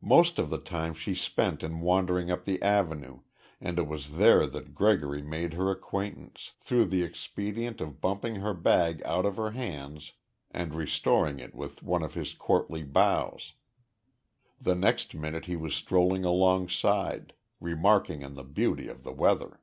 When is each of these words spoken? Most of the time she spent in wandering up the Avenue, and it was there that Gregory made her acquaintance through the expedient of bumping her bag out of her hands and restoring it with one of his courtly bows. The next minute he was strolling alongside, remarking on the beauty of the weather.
Most 0.00 0.38
of 0.38 0.48
the 0.48 0.56
time 0.56 0.94
she 0.94 1.14
spent 1.14 1.62
in 1.62 1.80
wandering 1.82 2.30
up 2.30 2.46
the 2.46 2.62
Avenue, 2.62 3.20
and 3.60 3.78
it 3.78 3.86
was 3.86 4.12
there 4.16 4.46
that 4.46 4.74
Gregory 4.74 5.20
made 5.20 5.52
her 5.52 5.70
acquaintance 5.70 6.52
through 6.58 6.86
the 6.86 7.02
expedient 7.02 7.82
of 7.82 8.00
bumping 8.00 8.36
her 8.36 8.54
bag 8.54 9.02
out 9.04 9.26
of 9.26 9.36
her 9.36 9.50
hands 9.50 10.14
and 10.50 10.74
restoring 10.74 11.38
it 11.38 11.54
with 11.54 11.82
one 11.82 12.02
of 12.02 12.14
his 12.14 12.32
courtly 12.32 12.82
bows. 12.82 13.52
The 14.58 14.74
next 14.74 15.14
minute 15.14 15.44
he 15.44 15.56
was 15.56 15.76
strolling 15.76 16.24
alongside, 16.24 17.34
remarking 17.60 18.24
on 18.24 18.36
the 18.36 18.44
beauty 18.44 18.88
of 18.88 19.02
the 19.02 19.12
weather. 19.12 19.60